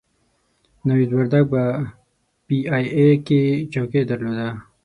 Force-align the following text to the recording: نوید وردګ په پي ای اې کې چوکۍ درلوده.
نوید 0.87 1.11
وردګ 1.13 1.45
په 1.53 1.61
پي 2.45 2.57
ای 2.73 2.85
اې 2.95 3.07
کې 3.27 3.41
چوکۍ 3.73 4.01
درلوده. 4.09 4.49